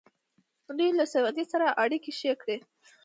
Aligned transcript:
دوی 0.77 0.89
له 0.99 1.05
سعودي 1.13 1.45
سره 1.51 1.67
اړیکې 1.83 2.11
ښې 2.19 2.33
کړې. 2.41 2.57